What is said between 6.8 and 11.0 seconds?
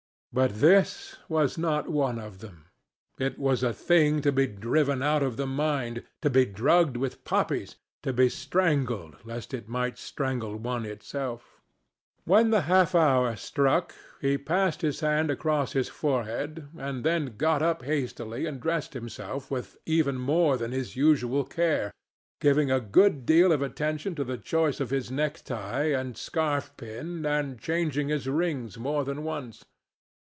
with poppies, to be strangled lest it might strangle one